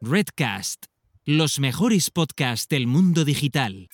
[0.00, 0.84] Redcast,
[1.24, 3.88] los mejores podcasts del mundo digital.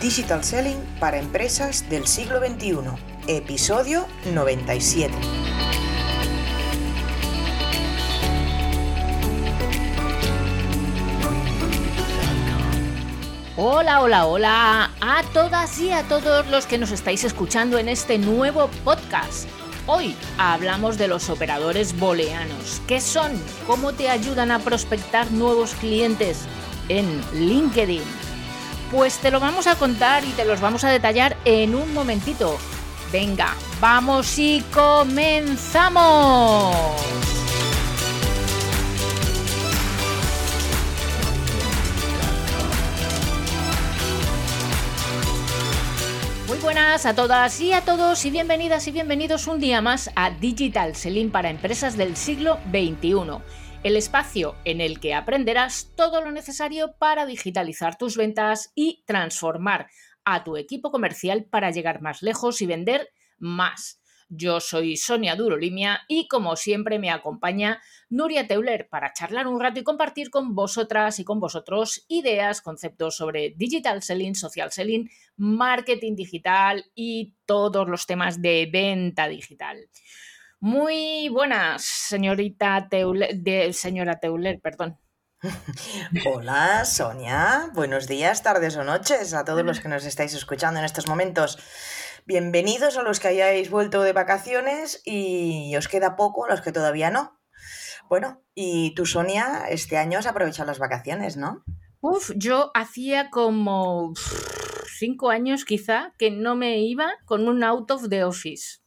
[0.00, 2.78] Digital Selling para empresas del siglo XXI,
[3.28, 5.14] episodio 97.
[13.58, 18.16] Hola, hola, hola a todas y a todos los que nos estáis escuchando en este
[18.16, 19.50] nuevo podcast.
[19.88, 22.82] Hoy hablamos de los operadores booleanos.
[22.88, 23.30] ¿Qué son?
[23.68, 26.40] ¿Cómo te ayudan a prospectar nuevos clientes
[26.88, 28.02] en LinkedIn?
[28.90, 32.58] Pues te lo vamos a contar y te los vamos a detallar en un momentito.
[33.12, 35.76] Venga, vamos y comenzamos.
[46.66, 50.96] Buenas a todas y a todos y bienvenidas y bienvenidos un día más a Digital
[50.96, 53.38] Selling para empresas del siglo XXI,
[53.84, 59.86] el espacio en el que aprenderás todo lo necesario para digitalizar tus ventas y transformar
[60.24, 64.02] a tu equipo comercial para llegar más lejos y vender más.
[64.28, 69.78] Yo soy Sonia Durolimia y como siempre me acompaña Nuria Teuler para charlar un rato
[69.78, 76.16] y compartir con vosotras y con vosotros ideas, conceptos sobre digital selling, social selling, marketing
[76.16, 79.88] digital y todos los temas de venta digital.
[80.58, 84.98] Muy buenas, señorita Teuler, de, señora Teuler, perdón.
[86.26, 90.86] Hola Sonia, buenos días, tardes o noches a todos los que nos estáis escuchando en
[90.86, 91.58] estos momentos.
[92.24, 96.72] Bienvenidos a los que hayáis vuelto de vacaciones y os queda poco a los que
[96.72, 97.38] todavía no.
[98.08, 101.64] Bueno, y tú, Sonia, este año has aprovechado las vacaciones, ¿no?
[102.00, 104.14] Uf, yo hacía como
[104.98, 108.78] cinco años quizá que no me iba con un out of the office.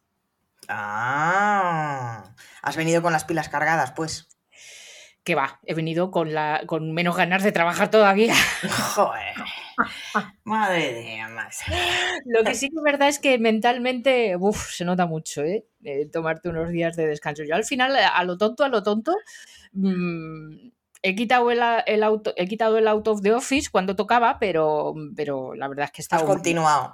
[0.67, 4.30] Ah, has venido con las pilas cargadas, pues.
[5.23, 8.34] Que va, he venido con, la, con menos ganas de trabajar todavía.
[8.95, 9.35] Joder.
[10.44, 11.59] Madre mía, más.
[12.25, 15.66] Lo que sí que es verdad es que mentalmente, uff, se nota mucho, ¿eh?
[15.84, 16.09] ¿eh?
[16.12, 17.44] Tomarte unos días de descanso.
[17.44, 19.16] Yo al final, a lo tonto, a lo tonto,
[19.74, 20.69] mmm,
[21.01, 24.93] he, quitado el, el, auto, he quitado el out of the office cuando tocaba, pero,
[25.15, 26.17] pero la verdad es que está...
[26.17, 26.93] Has continuado.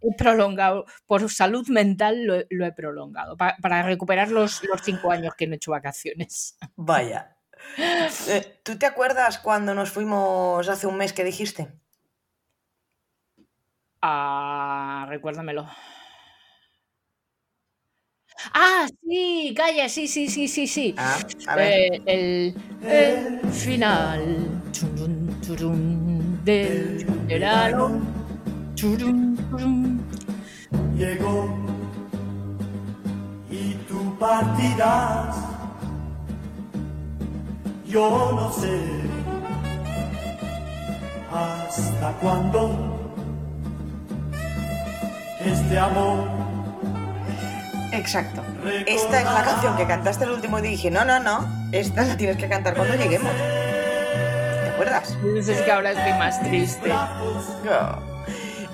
[0.00, 5.10] He prolongado, por salud mental lo, lo he prolongado, para, para recuperar los, los cinco
[5.10, 6.58] años que no he hecho vacaciones.
[6.76, 7.36] Vaya.
[7.78, 11.72] Eh, ¿Tú te acuerdas cuando nos fuimos hace un mes que dijiste?
[14.02, 15.66] Ah, recuérdamelo.
[18.52, 20.94] Ah, sí, calla, sí, sí, sí, sí, sí.
[20.98, 22.02] Ah, a ver.
[22.06, 28.00] Eh, el, el final churun, churun, del verano.
[28.74, 30.00] Churun, churun.
[30.96, 31.56] llegó
[33.50, 35.36] y tú partirás.
[37.86, 38.76] Yo no sé
[41.32, 43.14] hasta cuándo
[45.40, 46.43] este amor.
[47.96, 48.42] Exacto.
[48.86, 52.04] Esta es la canción que cantaste el último día y dije, no, no, no, esta
[52.04, 53.32] la tienes que cantar cuando lleguemos.
[53.32, 55.16] ¿Te acuerdas?
[55.48, 56.92] Es que ahora estoy más triste.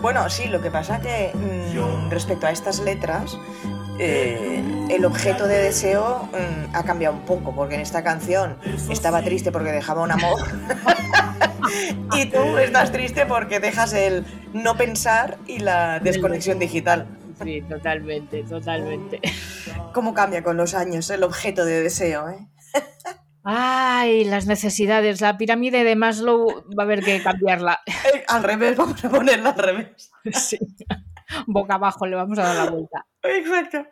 [0.01, 3.37] Bueno, sí, lo que pasa que mmm, respecto a estas letras,
[3.99, 8.57] eh, el objeto de deseo mmm, ha cambiado un poco, porque en esta canción
[8.91, 10.41] estaba triste porque dejaba un amor
[12.17, 17.07] y tú estás triste porque dejas el no pensar y la desconexión digital.
[17.43, 19.21] Sí, totalmente, totalmente.
[19.93, 22.29] ¿Cómo cambia con los años el objeto de deseo?
[22.29, 22.49] Eh?
[23.43, 25.21] Ay, las necesidades.
[25.21, 27.81] La pirámide de Maslow va a haber que cambiarla.
[27.87, 30.11] Eh, al revés, vamos a ponerla al revés.
[30.33, 30.59] Sí.
[31.47, 33.07] Boca abajo le vamos a dar la vuelta.
[33.23, 33.87] Exacto.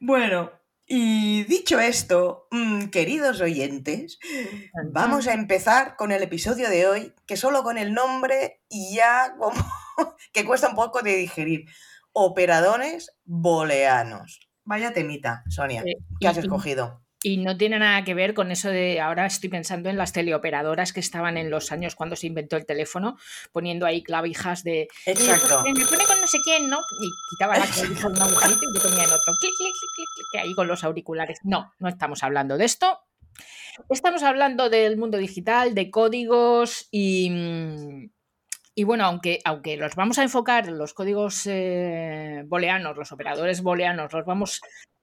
[0.00, 0.50] Bueno,
[0.86, 4.18] y dicho esto, mmm, queridos oyentes,
[4.92, 8.60] vamos a empezar con el episodio de hoy, que solo con el nombre
[8.92, 9.54] ya como
[10.32, 11.66] que cuesta un poco de digerir.
[12.16, 14.38] Operadores booleanos.
[14.64, 17.02] Vaya temita, Sonia, Eh, ¿qué has y- escogido?
[17.26, 20.92] Y no tiene nada que ver con eso de, ahora estoy pensando en las teleoperadoras
[20.92, 23.16] que estaban en los años cuando se inventó el teléfono,
[23.50, 24.88] poniendo ahí clavijas de...
[25.06, 25.64] Exacto.
[25.66, 26.78] "Eh, Me pone con no sé quién, ¿no?
[27.00, 29.32] Y quitaba la clavija de un agujerito y yo ponía en otro.
[29.40, 31.38] Clic, clic, clic, clic, clic, ahí con los auriculares.
[31.44, 33.00] No, no estamos hablando de esto.
[33.88, 38.10] Estamos hablando del mundo digital, de códigos y...
[38.76, 44.12] Y bueno, aunque, aunque los vamos a enfocar, los códigos eh, booleanos, los operadores booleanos,
[44.12, 44.60] los vamos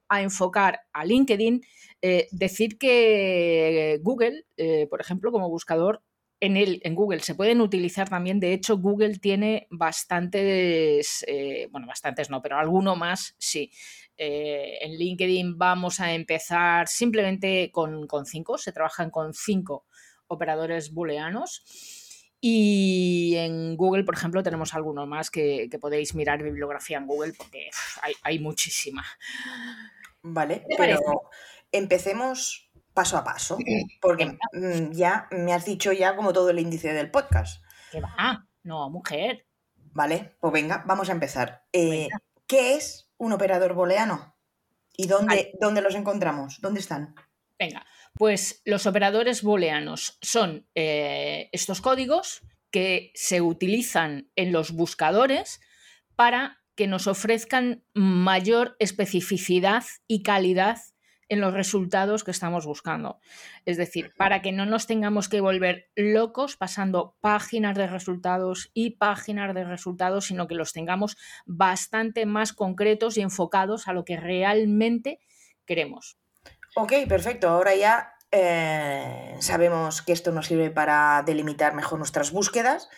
[0.10, 1.62] a enfocar a LinkedIn,
[2.02, 6.04] eh, decir que Google, eh, por ejemplo, como buscador,
[6.42, 8.42] en, el, en Google se pueden utilizar también.
[8.42, 11.24] De hecho, Google tiene bastantes,
[11.70, 13.72] bueno, bastantes no, pero alguno más sí.
[14.18, 19.86] En LinkedIn vamos a empezar simplemente con, con cinco, se trabajan con cinco
[20.28, 22.01] operadores booleanos.
[22.44, 27.70] Y en Google, por ejemplo, tenemos alguno más que, podéis mirar bibliografía en Google porque
[28.24, 29.06] hay, muchísima.
[30.24, 31.00] Vale, pero
[31.72, 33.60] empecemos paso a paso,
[34.02, 37.64] porque mm, ya me has dicho ya como todo el índice del podcast.
[37.92, 38.48] ¿Qué va?
[38.64, 39.46] No, mujer.
[39.94, 41.66] Vale, pues venga, vamos a empezar.
[41.72, 42.08] Eh,
[42.48, 44.36] ¿Qué es un operador booleano?
[44.98, 46.60] ¿Y dónde, dónde los encontramos?
[46.60, 47.14] ¿Dónde están?
[47.62, 47.86] Venga,
[48.16, 52.42] pues los operadores booleanos son eh, estos códigos
[52.72, 55.62] que se utilizan en los buscadores
[56.16, 60.80] para que nos ofrezcan mayor especificidad y calidad
[61.30, 63.20] en los resultados que estamos buscando.
[63.68, 68.98] Es decir, para que no nos tengamos que volver locos pasando páginas de resultados y
[68.98, 71.16] páginas de resultados, sino que los tengamos
[71.46, 75.20] bastante más concretos y enfocados a lo que realmente
[75.68, 76.18] queremos.
[76.76, 77.50] Ok, perfecto.
[77.50, 82.90] Ahora ya eh, sabemos que esto nos sirve para delimitar mejor nuestras búsquedas.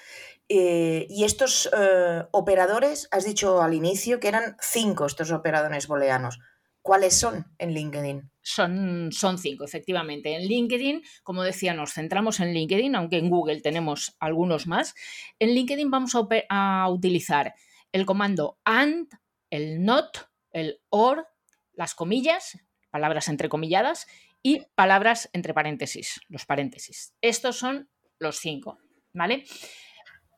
[0.47, 6.39] Eh, y estos eh, operadores, has dicho al inicio que eran cinco estos operadores booleanos.
[6.83, 8.29] ¿Cuáles son en LinkedIn?
[8.41, 10.35] Son, son cinco, efectivamente.
[10.35, 14.93] En LinkedIn, como decía, nos centramos en LinkedIn, aunque en Google tenemos algunos más.
[15.39, 17.55] En LinkedIn vamos a, a utilizar
[17.93, 19.07] el comando AND,
[19.49, 21.25] el NOT, el OR,
[21.71, 22.57] las comillas,
[22.93, 24.05] palabras entrecomilladas,
[24.43, 27.15] y palabras entre paréntesis, los paréntesis.
[27.21, 28.77] Estos son los cinco,
[29.13, 29.45] ¿vale?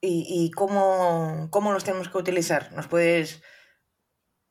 [0.01, 2.71] ¿Y, cómo, los tenemos que utilizar?
[2.73, 3.41] ¿Nos puedes,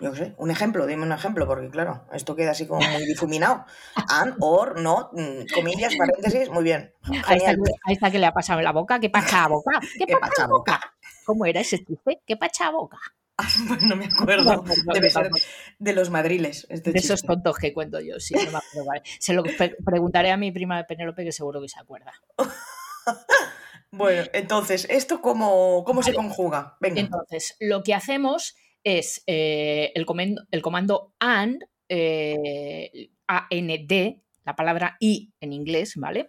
[0.00, 0.84] yo sé, un ejemplo?
[0.84, 3.64] Dime un ejemplo, porque claro, esto queda así como muy difuminado.
[4.08, 6.92] An, or, no, mm, comillas, paréntesis, muy bien.
[7.26, 7.38] Ahí
[7.86, 8.98] está, que le ha pasado en la boca.
[8.98, 9.78] ¿Qué pacha boca?
[9.96, 10.80] ¿Qué, pacha boca?
[11.24, 12.20] ¿Cómo era ese chiste?
[12.26, 12.98] ¿Qué pacha boca?
[13.82, 14.64] no me acuerdo.
[14.92, 15.30] Debe ser
[15.78, 16.66] de los madriles.
[16.70, 19.02] Este de esos tontos que cuento yo, sí, no me acuerdo.
[19.18, 19.42] Se lo
[19.84, 22.12] preguntaré a mi prima Penélope que seguro que se acuerda.
[23.90, 26.76] bueno, entonces, ¿esto cómo, cómo se conjuga?
[26.80, 27.00] Venga.
[27.00, 28.54] Entonces, lo que hacemos
[28.84, 36.28] es eh, el, comando, el comando AND, eh, AND, la palabra I en inglés, ¿vale?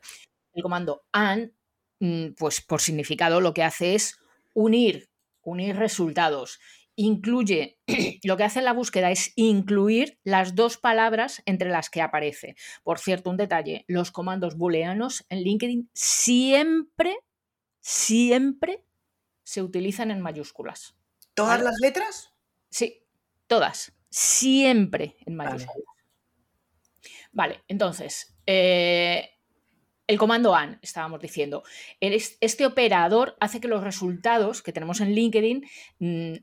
[0.54, 1.52] El comando AND,
[2.00, 4.18] mm, pues por significado lo que hace es
[4.54, 5.10] unir,
[5.42, 6.60] unir resultados
[6.96, 7.80] incluye,
[8.24, 12.56] lo que hace en la búsqueda es incluir las dos palabras entre las que aparece.
[12.84, 17.18] Por cierto, un detalle, los comandos booleanos en LinkedIn siempre,
[17.80, 18.84] siempre
[19.44, 20.96] se utilizan en mayúsculas.
[21.34, 22.34] ¿Todas las letras?
[22.70, 23.04] Sí,
[23.48, 25.88] todas, siempre en mayúsculas.
[27.32, 29.30] Vale, entonces, eh,
[30.08, 31.64] el comando AN, estábamos diciendo.
[32.00, 35.66] Este operador hace que los resultados que tenemos en LinkedIn
[36.00, 36.34] mm,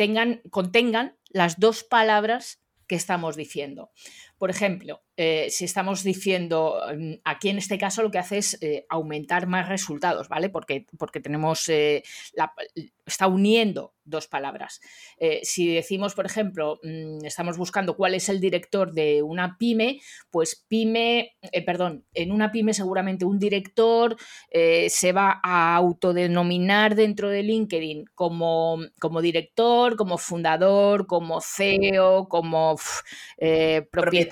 [0.00, 3.90] tengan, contengan las dos palabras que estamos diciendo.
[4.40, 8.56] Por ejemplo, eh, si estamos diciendo, mm, aquí en este caso lo que hace es
[8.62, 10.48] eh, aumentar más resultados, ¿vale?
[10.48, 12.02] Porque, porque tenemos, eh,
[13.04, 14.80] está uniendo dos palabras.
[15.42, 20.00] si decimos, por ejemplo, mm, estamos buscando cuál es el director de una pyme,
[20.30, 24.16] pues pyme, perdón, en una pyme seguramente un director
[24.50, 32.76] se va a autodenominar dentro de LinkedIn como, como director, como fundador, como CEO, como
[33.90, 34.29] propietario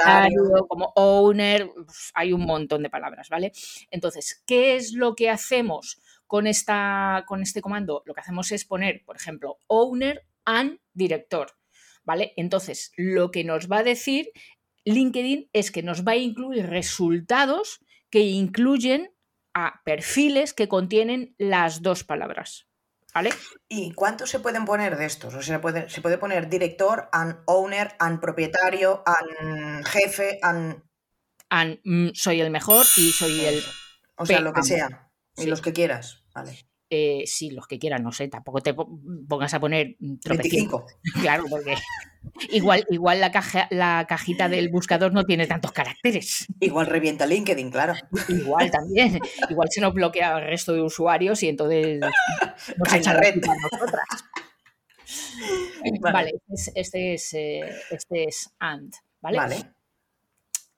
[0.68, 1.70] como owner,
[2.14, 3.52] hay un montón de palabras, ¿vale?
[3.90, 8.02] Entonces, ¿qué es lo que hacemos con, esta, con este comando?
[8.06, 11.52] Lo que hacemos es poner, por ejemplo, owner and director,
[12.04, 12.32] ¿vale?
[12.36, 14.30] Entonces, lo que nos va a decir
[14.84, 19.10] LinkedIn es que nos va a incluir resultados que incluyen
[19.54, 22.67] a perfiles que contienen las dos palabras.
[23.14, 23.30] ¿Vale?
[23.68, 25.34] ¿Y cuántos se pueden poner de estos?
[25.34, 30.84] O sea, se puede, se puede poner director, an owner, an propietario, an jefe, an...
[31.48, 33.62] an mm, soy el mejor y soy el...
[34.16, 35.10] O sea, lo que sea.
[35.36, 36.24] Y los que quieras.
[36.34, 36.67] Vale.
[36.90, 40.86] Eh, sí, los que quieran, no sé, tampoco te pongas a poner 25.
[41.20, 41.74] Claro, porque
[42.50, 46.46] igual, igual la, caja, la cajita del buscador no tiene tantos caracteres.
[46.60, 47.94] Igual revienta LinkedIn, claro.
[48.28, 49.20] Igual también.
[49.50, 52.00] Igual se nos bloquea al resto de usuarios y entonces
[52.78, 54.04] nos echa red nosotras.
[56.00, 56.32] Vale,
[56.74, 59.38] este, es, eh, este es AND, ¿vale?
[59.38, 59.56] Vale.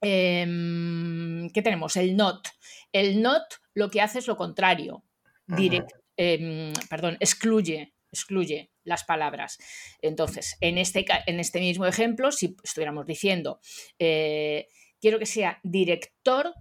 [0.01, 1.97] Em, ¿Qué tenemos?
[1.97, 2.49] El NOT.
[2.93, 3.43] El NOT
[3.75, 5.05] lo que hace es lo contrario.
[5.47, 9.57] Directo Em, perdón, excluye, excluye las palabras.
[10.03, 13.59] Entonces, en este, en este mismo ejemplo, si estuviéramos diciendo,
[13.99, 14.69] eh,
[15.01, 16.53] quiero que sea director,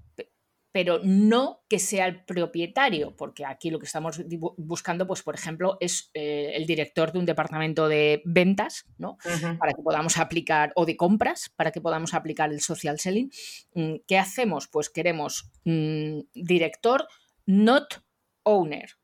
[0.71, 4.21] pero no que sea el propietario, porque aquí lo que estamos
[4.55, 9.17] buscando, pues por ejemplo, es eh, el director de un departamento de ventas, ¿no?
[9.59, 13.29] Para que podamos aplicar, o de compras, para que podamos aplicar el social selling.
[13.73, 14.69] Mm, ¿Qué hacemos?
[14.69, 17.09] Pues queremos mm, director,
[17.45, 18.05] not
[18.43, 18.99] owner.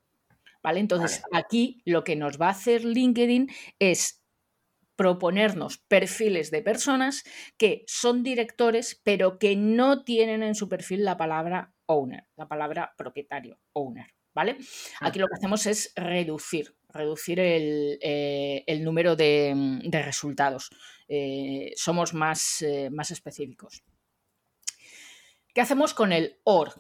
[0.66, 0.80] ¿Vale?
[0.80, 4.26] Entonces, aquí lo que nos va a hacer LinkedIn es
[4.96, 7.24] proponernos perfiles de personas
[7.56, 12.96] que son directores, pero que no tienen en su perfil la palabra owner, la palabra
[12.98, 14.08] propietario, owner.
[14.34, 14.58] ¿Vale?
[15.02, 19.54] Aquí lo que hacemos es reducir, reducir el, eh, número de,
[20.04, 20.72] resultados.
[21.08, 23.84] Eh, somos más, eh, más específicos.
[25.54, 26.74] ¿Qué hacemos con el OR?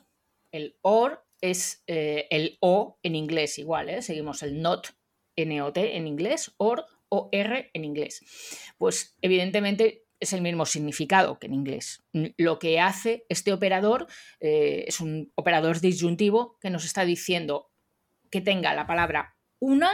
[0.51, 4.89] El OR es el O en inglés igual, seguimos el NOT,
[5.38, 6.86] NOT en inglés, OR
[7.32, 8.22] R en inglés.
[8.77, 12.04] Pues evidentemente es el mismo significado que en inglés.
[12.38, 14.08] Lo que hace este operador
[14.39, 17.72] eh, es un operador disyuntivo que nos está diciendo
[18.32, 19.92] que tenga la palabra una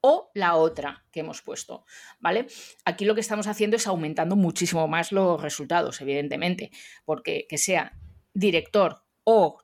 [0.00, 1.86] o la otra que hemos puesto,
[2.20, 2.46] ¿vale?
[2.84, 6.70] Aquí lo que estamos haciendo es aumentando muchísimo más los resultados, evidentemente,
[7.06, 7.98] porque que sea
[8.34, 9.60] director o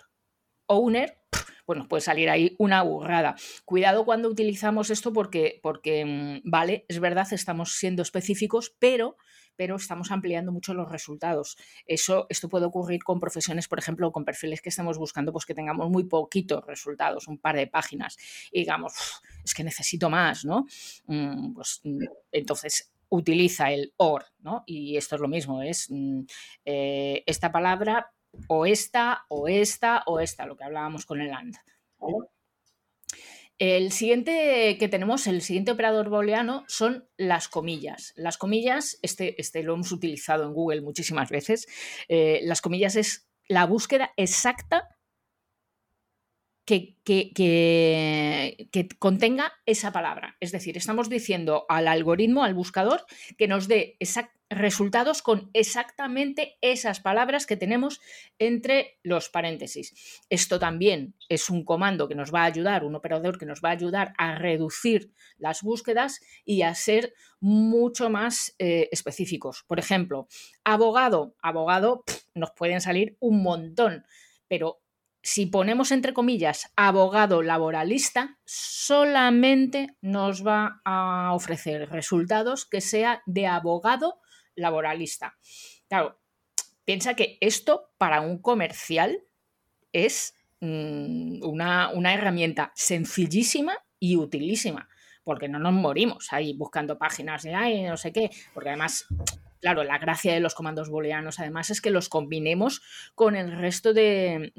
[0.71, 1.17] owner
[1.67, 3.37] pues nos puede salir ahí una burrada.
[3.65, 9.17] Cuidado cuando utilizamos esto porque, porque mm, vale, es verdad, estamos siendo específicos, pero
[9.61, 11.59] pero estamos ampliando mucho los resultados.
[11.85, 15.53] Eso, esto puede ocurrir con profesiones, por ejemplo, con perfiles que estemos buscando, pues que
[15.53, 18.17] tengamos muy poquitos resultados, un par de páginas,
[18.51, 18.95] y digamos,
[19.45, 20.65] es que necesito más, ¿no?
[21.09, 24.65] Mm, pues mm, entonces utiliza el OR, ¿no?
[24.65, 25.89] Y esto es lo mismo, es
[26.65, 28.11] eh, esta palabra
[28.49, 31.57] o esta, o esta, o esta, lo que hablábamos con el AND.
[33.59, 38.15] El siguiente que tenemos, el siguiente operador booleano, son las comillas.
[38.17, 41.69] Las comillas, este, este lo hemos utilizado en Google muchísimas veces.
[42.09, 44.89] Eh, las comillas es la búsqueda exacta
[46.71, 48.57] que,
[48.99, 50.37] contenga esa palabra.
[50.41, 53.05] Es decir, estamos diciendo al algoritmo, al buscador,
[53.37, 53.97] que nos dé
[54.49, 58.01] resultados con exactamente esas palabras que tenemos
[58.39, 60.23] entre los paréntesis.
[60.29, 63.71] Esto también es un comando que nos va a ayudar, un operador que nos va
[63.71, 69.65] a ayudar a reducir las búsquedas y a ser mucho más eh, específicos.
[69.67, 70.27] Por ejemplo,
[70.65, 74.05] abogado, abogado, nos pueden salir un montón,
[74.49, 74.81] pero
[75.23, 83.47] si ponemos entre comillas abogado laboralista, solamente nos va a ofrecer resultados que sea de
[83.47, 84.21] abogado
[84.55, 85.37] laboralista.
[85.89, 86.21] Claro,
[86.85, 89.23] piensa que esto para un comercial
[89.93, 94.89] es mm, una, una herramienta sencillísima y utilísima
[95.23, 99.07] porque no nos morimos ahí buscando páginas de ay, no sé qué, porque además
[99.61, 102.83] claro, la gracia de los comandos booleanos además es que los combinemos
[103.15, 104.53] con el resto de,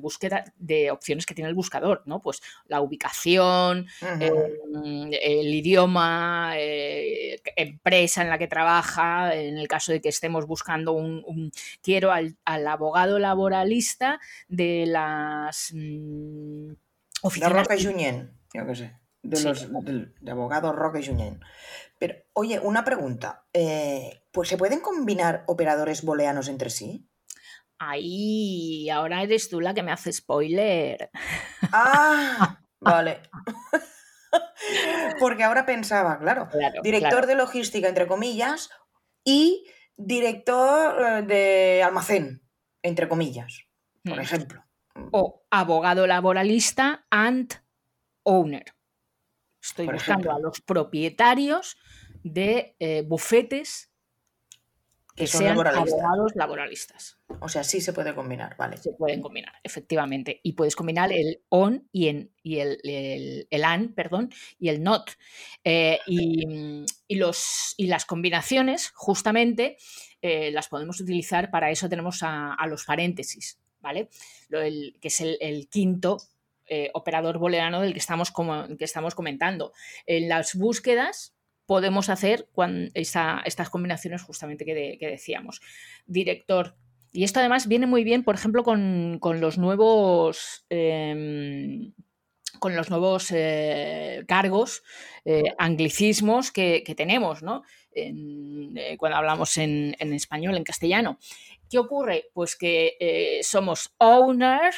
[0.00, 2.20] búsqueda de opciones que tiene el buscador, ¿no?
[2.20, 9.92] Pues la ubicación, em, el idioma, eh, empresa en la que trabaja, en el caso
[9.92, 16.72] de que estemos buscando un, quiero al, abogado laboralista de las mm,
[17.22, 17.52] oficinas.
[17.52, 19.01] De Roca y Junyent, yo qué sé.
[19.22, 21.42] De, los, de, abogado Roque Junyent.
[21.98, 23.46] Pero, oye, una pregunta.
[23.52, 27.08] Eh, ¿Pues se pueden combinar operadores booleanos entre sí?
[27.78, 31.10] Ahí, ahora eres tú la que me hace spoiler.
[31.72, 33.22] Ah, vale.
[35.18, 36.48] Porque ahora pensaba, claro,
[36.82, 38.70] director de logística, entre comillas,
[39.24, 42.42] y director eh, de almacén,
[42.82, 43.66] entre comillas,
[44.04, 44.20] por hmm.
[44.20, 44.64] ejemplo.
[45.10, 47.62] O abogado laboralista and
[48.24, 48.64] owner.
[49.62, 51.76] Estoy buscando a los propietarios
[52.22, 53.92] de eh, bufetes
[55.14, 57.18] que, sean abogados laboralistas.
[57.40, 58.78] O sea, sí se puede combinar, vale.
[58.78, 60.40] Se pueden combinar, efectivamente.
[60.42, 62.78] Y puedes combinar el on y, en, y el,
[63.50, 65.10] el, an, perdón, y el not.
[65.64, 69.76] Eh, y, los, y las combinaciones, justamente,
[70.22, 74.08] eh, las podemos utilizar, para eso tenemos a, los paréntesis, ¿vale?
[74.48, 76.18] que es el, quinto
[76.94, 78.32] operador booleano del que estamos,
[78.78, 79.72] que estamos comentando.
[80.06, 81.34] En las búsquedas,
[81.66, 82.48] podemos hacer
[82.94, 85.60] estas combinaciones justamente que, decíamos.
[86.06, 86.76] Director.
[87.12, 90.66] Y esto además viene muy bien, por ejemplo, con, los nuevos...
[90.68, 91.92] Em,
[92.58, 94.82] con los nuevos eh, cargos,
[95.24, 97.40] eh, anglicismos que, tenemos.
[97.94, 101.18] Eh, cuando hablamos en, español, en castellano.
[101.72, 102.26] ¿Qué ocurre?
[102.34, 104.74] Pues que somos owner,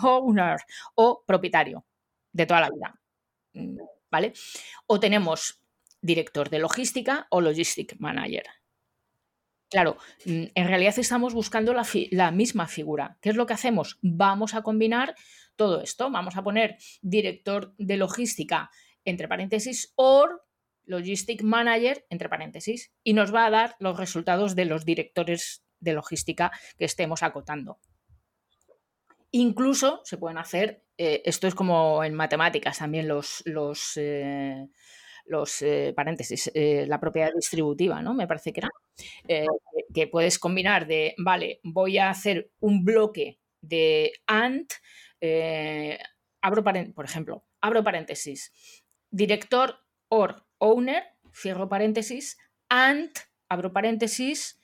[0.00, 0.60] owner
[0.94, 1.84] o propietario
[2.32, 3.00] de toda la vida.
[3.54, 3.78] Mm,
[4.08, 4.32] ¿vale?
[4.86, 5.60] O tenemos
[6.00, 8.44] director de logística o logistic manager.
[9.68, 13.18] Claro, mm, en realidad estamos buscando la, la, misma figura.
[13.20, 13.98] ¿Qué es lo que hacemos?
[14.00, 15.16] Vamos a combinar
[15.56, 16.08] todo esto.
[16.08, 18.70] Vamos a poner director de logística
[19.04, 20.44] entre paréntesis or
[20.84, 25.92] logistic manager entre paréntesis y nos va a dar los resultados de los directores de
[25.92, 27.78] logística que estemos acotando.
[29.32, 34.68] Incluso se pueden hacer, eh, esto es como en matemáticas también los, los, eh,
[35.62, 38.12] eh, paréntesis, la propiedad distributiva, ¿no?
[38.12, 38.70] Me parece que era,
[39.94, 44.66] que puedes combinar de, vale, voy a hacer un bloque de AND,
[46.42, 46.62] abro
[46.94, 48.52] por ejemplo, abro paréntesis,
[49.10, 51.04] director or owner,
[51.34, 52.38] cierro paréntesis,
[52.68, 53.10] and,
[53.48, 54.58] abro paréntesis,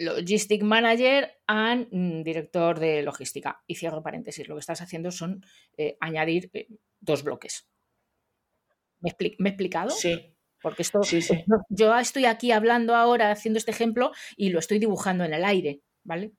[0.00, 3.62] Logistic Manager and mm, director de logística.
[3.66, 4.48] Y cierro paréntesis.
[4.48, 5.44] Lo que estás haciendo son
[5.76, 6.68] eh, añadir eh,
[7.00, 7.68] dos bloques.
[9.00, 9.90] ¿Me, he explicado?
[9.90, 10.34] Sí.
[10.62, 11.00] Porque esto,
[11.70, 15.80] yo estoy aquí hablando ahora, haciendo este ejemplo, y lo estoy dibujando en el aire,
[16.04, 16.32] ¿vale?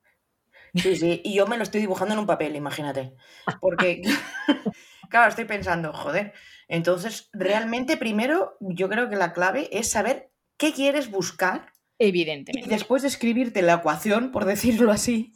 [0.76, 3.16] Sí, sí, y yo me lo estoy dibujando en un papel, imagínate.
[3.60, 4.04] Porque,
[5.10, 6.34] claro, estoy pensando, joder,
[6.72, 11.72] entonces realmente primero yo creo que la clave es saber qué quieres buscar
[12.04, 12.68] Evidentemente.
[12.68, 15.34] Y después de escribirte la ecuación, por decirlo así,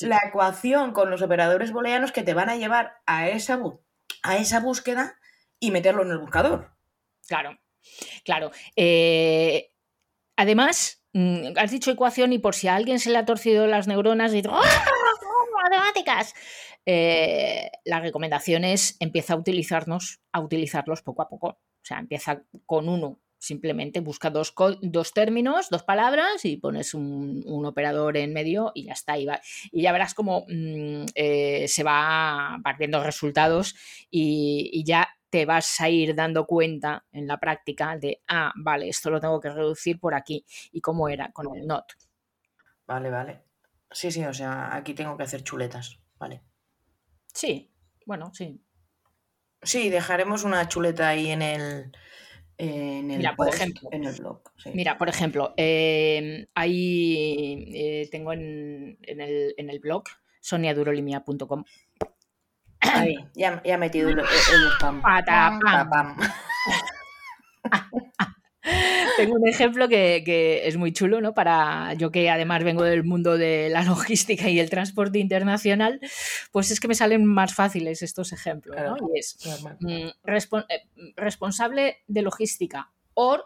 [0.00, 3.62] la ecuación con los operadores booleanos que te van a llevar a esa,
[4.24, 5.16] a esa búsqueda
[5.60, 6.72] y meterlo en el buscador.
[7.28, 7.56] Claro,
[8.24, 8.50] claro.
[8.74, 9.70] Eh,
[10.34, 13.86] además, mm, has dicho ecuación y por si a alguien se le ha torcido las
[13.86, 14.60] neuronas y ¡Oh,
[15.62, 16.34] matemáticas!
[16.90, 21.48] Eh, la recomendación es empieza a utilizarnos, a utilizarlos poco a poco.
[21.48, 24.52] O sea, empieza con uno, Simplemente busca dos,
[24.82, 29.16] dos, términos, dos palabras y pones un, operador en medio y ya está.
[29.16, 29.28] Y,
[29.70, 33.76] y ya verás cómo mm, eh, se va partiendo resultados
[34.10, 39.10] y, ya te vas a ir dando cuenta en la práctica de, ah, vale, esto
[39.10, 40.44] lo tengo que reducir por aquí.
[40.72, 41.84] ¿Y cómo era con el not?
[42.86, 43.42] Vale, vale.
[43.90, 46.42] Sí, sí, o sea, aquí tengo que hacer chuletas, vale.
[47.38, 47.70] Sí,
[48.04, 48.60] bueno, sí.
[49.62, 51.92] Sí, dejaremos una chuleta ahí en el,
[52.56, 54.42] en el, mira, por ejemplo, en el blog.
[54.74, 60.02] Mira, por ejemplo, em, ahí eh, tengo en, el, en, el, blog
[60.40, 61.62] soniadurolimia.com.
[63.36, 64.26] Ya, ya he metido el, el,
[64.76, 65.00] spam.
[69.18, 71.34] Tengo un ejemplo que, es muy chulo, ¿no?
[71.34, 75.98] Para yo que además vengo del mundo de la logística y el transporte internacional,
[76.52, 78.96] pues es que me salen más fáciles estos ejemplos, ¿no?
[79.12, 79.36] Y es
[79.80, 80.12] mm, eh,
[81.16, 83.44] responsable de logística, or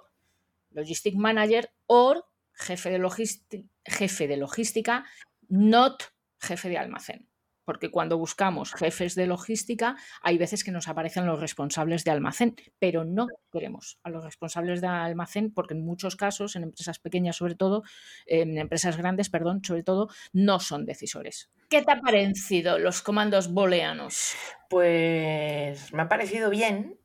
[0.72, 5.06] logistic manager, or jefe de, jefe de logística,
[5.48, 6.02] not
[6.38, 7.31] jefe de almacén
[7.64, 12.56] porque cuando buscamos jefes de logística hay veces que nos aparecen los responsables de almacén,
[12.78, 17.36] pero no queremos a los responsables de almacén porque en muchos casos, en empresas pequeñas
[17.36, 17.82] sobre todo,
[18.26, 21.50] en empresas grandes, perdón, sobre todo, no son decisores.
[21.68, 24.34] ¿Qué te ha parecido los comandos booleanos?
[24.68, 26.98] Pues me ha parecido bien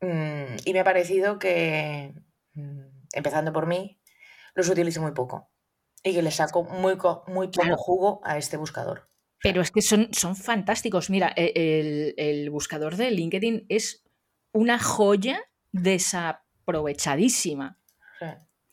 [0.00, 2.14] mm, y me ha parecido que,
[2.54, 2.80] mm,
[3.12, 4.00] empezando por mí,
[4.54, 5.50] los utilizo muy poco
[6.02, 9.07] y que le saco muy, muy poco jugo a este buscador.
[9.42, 11.10] Pero es que son, son fantásticos.
[11.10, 14.02] Mira, e, el, buscador de LinkedIn es
[14.52, 15.40] una joya
[15.72, 17.78] desaprovechadísima.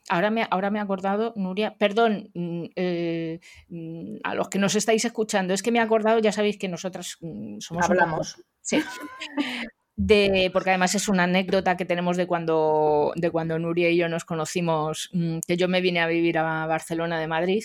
[0.08, 4.75] Ahora me, ahora me he acordado, Nuria, perdón, mm, eh, mm, a los que nos
[4.75, 7.89] estáis escuchando, es que me he acordado, ya sabéis que nosotras mm, somos...
[7.89, 8.39] Hablamos.
[8.62, 8.84] sí.
[9.95, 14.10] De, porque además es una anécdota que tenemos de cuando, de cuando Nuria y yo
[14.10, 15.10] nos conocimos,
[15.47, 17.63] que yo me vine a vivir a Barcelona de Madrid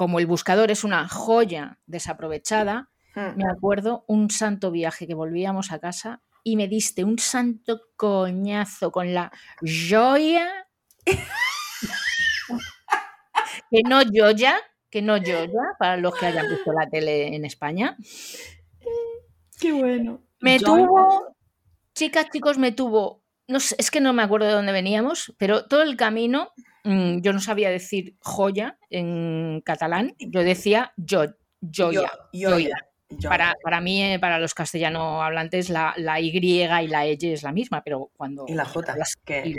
[0.00, 3.36] como el buscador es una joya desaprovechada, hmm.
[3.36, 8.92] me acuerdo un santo viaje que volvíamos a casa y me diste un santo coñazo
[8.92, 10.66] con la joya.
[13.70, 14.56] que no joya,
[14.88, 17.98] que no joya, para los que hayan visto la tele en España.
[19.60, 20.22] Qué bueno.
[20.40, 21.36] Me tuvo,
[21.94, 23.19] chicas, chicos, me tuvo,
[23.50, 26.52] no es que no me acuerdo de dónde veníamos, pero todo el camino
[26.84, 31.26] Mm, yo no sabía decir joya en catalán, yo decía yo,
[31.60, 32.10] joya.
[33.28, 37.42] Para, para, mí, eh, para los castellano hablantes, la, la, Y y la E es
[37.42, 38.44] la misma, pero cuando...
[38.46, 39.56] Y la J, que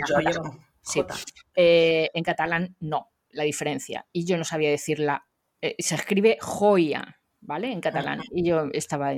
[1.54, 4.06] eh, en catalán no, la diferencia.
[4.10, 5.26] Y yo no sabía decirla.
[5.60, 7.70] Eh, se escribe joya, ¿vale?
[7.70, 8.22] En catalán.
[8.32, 9.12] Y yo estaba...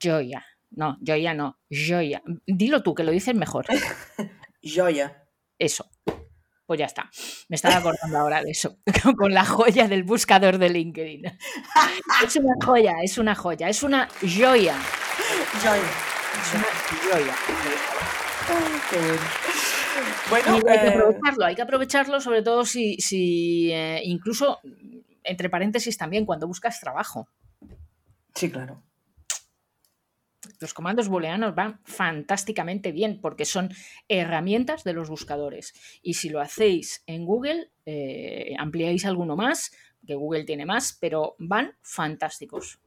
[0.00, 0.46] Joya.
[0.70, 1.58] No, joya no.
[1.70, 2.22] Joya.
[2.46, 3.66] Dilo tú, que lo dices mejor.
[4.62, 5.24] joya.
[5.58, 5.90] Eso.
[6.66, 7.08] Pues ya está.
[7.48, 8.78] Me estaba acordando ahora de eso,
[9.16, 11.26] con la joya del buscador de LinkedIn.
[12.24, 14.76] Es una joya, es una joya, es una joya.
[15.62, 15.84] Joya.
[16.42, 16.64] Es una
[17.12, 17.34] joya.
[20.28, 20.56] bueno.
[20.56, 24.58] Y hay que eh, aprovecharlo, hay que aprovecharlo sobre todo si, si eh, incluso,
[25.22, 27.28] entre paréntesis también, cuando buscas trabajo.
[28.34, 28.82] sí, claro.
[30.60, 33.70] Los comandos booleanos van fantásticamente bien porque son
[34.08, 35.74] herramientas de los buscadores.
[36.02, 39.72] Y si lo hacéis en Google, eh, ampliáis alguno más,
[40.06, 42.80] que Google tiene más, pero van fantásticos.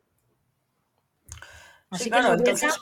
[1.90, 2.78] Así Sí, que claro, entonces,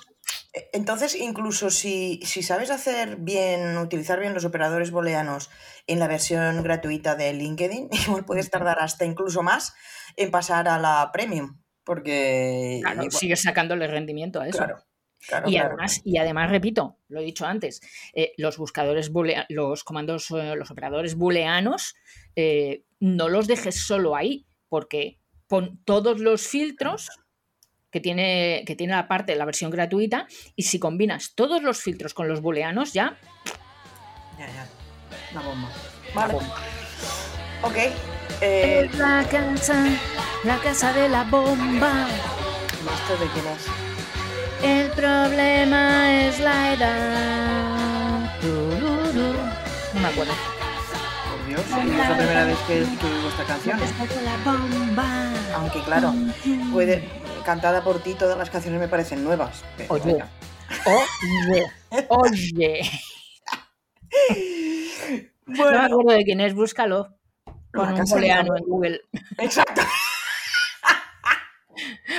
[0.53, 5.49] eh, entonces incluso si, si sabes hacer bien, utilizar bien los operadores booleanos
[5.87, 9.73] en la versión gratuita de LinkedIn, igual puedes tardar hasta incluso más
[10.15, 14.57] en pasar a la premium, porque claro, igual- sigues sacándole rendimiento a eso.
[14.59, 14.83] claro,
[15.25, 15.67] claro, Y claro.
[15.69, 17.81] además, y además, repito, lo he dicho antes,
[18.13, 21.95] eh, los buscadores boolea- los comandos, eh, los operadores booleanos,
[22.35, 27.09] eh, no los dejes solo ahí, porque pon todos los filtros
[27.89, 31.81] que tiene, que tiene la parte de la versión gratuita, y si combinas todos los
[31.81, 33.17] filtros con los booleanos, ya
[34.37, 34.67] Ya, ya.
[35.33, 35.69] La bomba.
[36.13, 36.33] Vale.
[37.63, 38.16] Ok.
[38.41, 40.01] Eh, es la casa,
[40.43, 42.07] la casa de la bomba.
[42.81, 43.73] ¿y ¿Esto de quién es?
[44.59, 48.31] El problema es la edad.
[49.93, 50.33] No me acuerdo.
[51.29, 53.79] Por Dios, es la primera vez que, que oigo esta canción.
[54.23, 55.33] la bomba.
[55.55, 56.13] Aunque claro,
[56.71, 57.07] puede,
[57.43, 59.63] cantada por ti, todas las canciones me parecen nuevas.
[59.75, 60.03] pero Oye.
[60.03, 60.29] bueno.
[60.85, 61.71] Oye,
[62.09, 62.81] oye.
[65.45, 67.16] No me Bueno, acuerdo de quién es, búscalo.
[67.73, 69.01] Con un en Google.
[69.37, 69.81] exacto.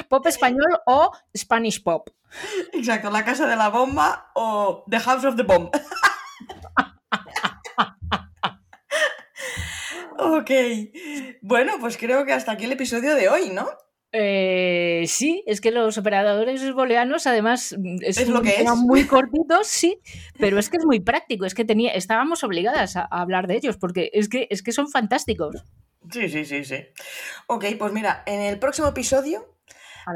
[0.08, 2.10] Pop español o Spanish pop.
[2.72, 5.70] Exacto, la casa de la bomba o The House of the Bomb.
[10.18, 10.50] ok.
[11.42, 13.68] Bueno, pues creo que hasta aquí el episodio de hoy, ¿no?
[14.12, 18.72] Eh, sí, es que los operadores booleanos, además, mm, es, Es lo un que tema
[18.72, 18.78] es.
[18.78, 20.00] muy cortito, sí,
[20.38, 21.44] pero es que es muy práctico.
[21.44, 24.72] Es que tenía, estábamos obligadas a, a hablar de ellos porque es que, es que
[24.72, 25.64] son fantásticos.
[26.10, 26.86] Sí, sí, sí, sí.
[27.48, 29.54] Ok, pues mira, en el próximo episodio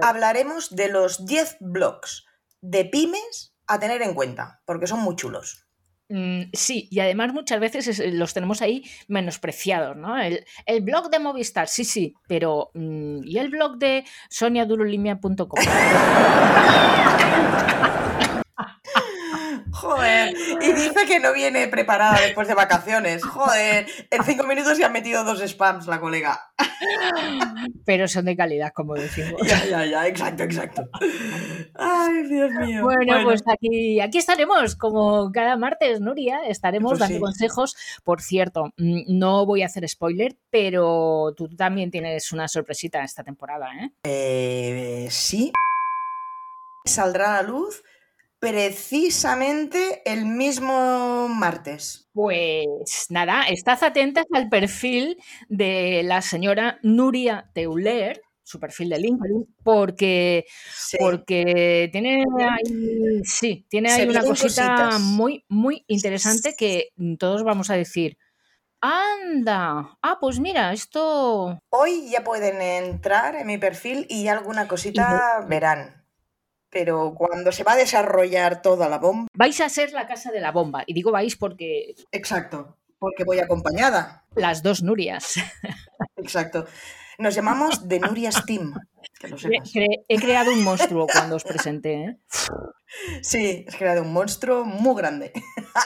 [0.01, 2.25] hablaremos de los 10 blogs
[2.63, 5.67] de pymes a tener en cuenta, porque son muy chulos.
[6.09, 10.19] Mm, sí, y además muchas veces es- los tenemos ahí menospreciados, ¿no?
[10.21, 15.49] El, el blog de Movistar, sí, sí, pero mm, ¿y el blog de soniadurolimia.com?
[19.73, 23.25] Joder, y dice que no viene preparada después de vacaciones.
[23.25, 26.53] Joder, en cinco minutos ya han metido dos spams la colega.
[27.85, 29.41] pero son de calidad, como decimos.
[29.47, 30.83] Ya, ya, ya, exacto, exacto.
[31.75, 32.83] Ay, Dios mío.
[32.83, 37.21] Bueno, pues aquí, aquí estaremos, como cada martes, Nuria, estaremos Pues dando sí.
[37.21, 37.77] consejos.
[38.05, 43.25] Por cierto, mm, no voy a hacer spoiler, pero tú también tienes una sorpresita esta
[43.25, 43.91] temporada, ¿eh?
[44.05, 45.53] Eh, sí.
[46.85, 47.83] Saldrá a la luz
[48.43, 52.09] precisamente el mismo martes.
[52.13, 55.17] Pues nada, estad atentas al perfil
[55.49, 60.97] de la señora Nuria Teuler, su perfil de LinkedIn, porque, Sí.
[60.99, 65.01] porque tiene ahí, sí, tiene ahí una cosita cositas.
[65.01, 66.89] muy, muy interesante que
[67.21, 68.19] todos vamos a decir.
[68.81, 75.45] Anda, ah, pues mira, esto Hoy ya pueden entrar en mi perfil y alguna cosita
[75.49, 76.02] verán.
[76.73, 79.29] Pero cuando se va a desarrollar toda la bomba.
[79.35, 80.83] vais a ser la casa de la bomba.
[80.87, 82.79] Y digo vais porque Exacto.
[82.99, 84.25] Porque voy acompañada.
[84.35, 85.35] las dos Nurias.
[86.17, 86.65] Exacto.
[87.19, 88.75] Nos llamamos The Nurias Team.
[89.21, 89.71] Que lo sepas.
[90.09, 92.05] He creado un monstruo cuando os presenté.
[92.05, 92.17] ¿eh?
[93.21, 95.33] Sí, has creado un monstruo muy grande.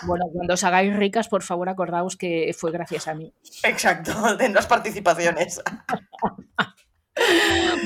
[0.05, 3.33] Bueno, cuando os hagáis ricas, por favor, acordaos que fue gracias a mí.
[3.65, 5.61] Exacto, tendrás participaciones.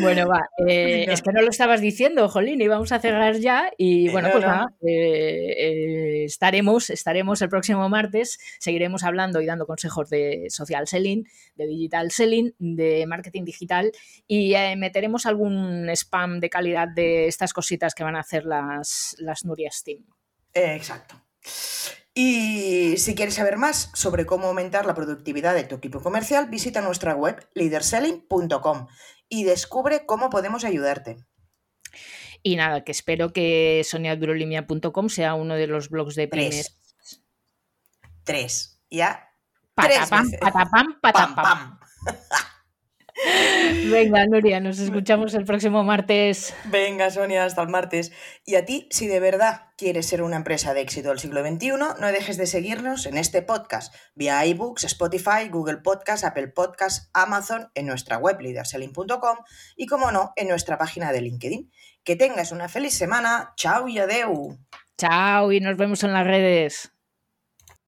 [0.00, 0.48] Bueno, va.
[0.66, 3.70] eh, es que no lo estabas diciendo, Jolín, íbamos a cerrar ya.
[3.76, 4.50] Y bueno, no, pues no.
[4.50, 8.38] nada, eh, eh, estaremos, estaremos el próximo martes.
[8.58, 13.92] Seguiremos hablando y dando consejos de social selling, de digital selling, de marketing digital
[14.26, 19.44] y meteremos algún spam de calidad de estas cositas que van a hacer las, las
[19.44, 20.04] Nurias Team.
[20.54, 21.14] Exacto.
[22.12, 26.80] Y si quieres saber más sobre cómo aumentar la productividad de tu equipo comercial, visita
[26.80, 28.88] nuestra web leaderselling.com
[29.30, 31.16] y descubre cómo podemos ayudarte.
[32.42, 36.78] Y nada, que espero que soniadurolimia.com sea uno de los blogs de pymes.
[36.80, 37.22] Tres.
[38.24, 38.82] Tres.
[38.90, 39.28] Ya.
[39.74, 41.80] Patapam, patapam, Pam, patapam.
[43.90, 46.54] Venga, Nuria, nos escuchamos el próximo martes.
[46.64, 48.12] Venga, Sonia, hasta el martes.
[48.44, 51.70] Y a ti, si de verdad quieres ser una empresa de éxito del siglo XXI,
[51.70, 57.70] no dejes de seguirnos en este podcast vía iBooks, Spotify, Google Podcast, Apple Podcast, Amazon,
[57.74, 59.38] en nuestra web leaderselling.com
[59.76, 61.70] y, como no, en nuestra página de LinkedIn.
[62.04, 63.52] Que tengas una feliz semana.
[63.56, 64.58] Chao y adeu.
[64.96, 66.92] Chao y nos vemos en las redes.